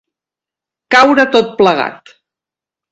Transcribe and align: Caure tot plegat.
Caure 0.95 1.27
tot 1.37 1.55
plegat. 1.61 2.19